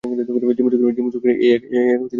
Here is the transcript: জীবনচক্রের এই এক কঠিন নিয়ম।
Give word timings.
জীবনচক্রের 0.97 1.37
এই 1.43 1.49
এক 1.55 1.61
কঠিন 1.63 1.81
নিয়ম। 1.85 2.01